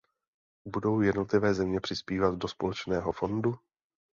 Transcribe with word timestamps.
Budou 0.67 1.01
jednotlivé 1.01 1.53
země 1.53 1.79
přispívat 1.79 2.35
do 2.35 2.47
společného 2.47 3.11
fondu? 3.11 3.59